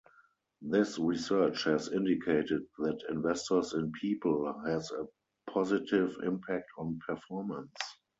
This 0.63 0.97
research 0.97 1.65
has 1.65 1.89
indicated 1.91 2.63
that 2.79 3.03
Investors 3.11 3.75
in 3.75 3.91
People 4.01 4.51
has 4.65 4.89
a 4.91 5.05
positive 5.51 6.15
impact 6.23 6.65
on 6.79 6.97
performance. 7.07 7.71